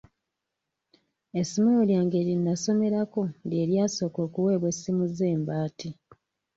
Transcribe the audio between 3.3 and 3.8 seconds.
lye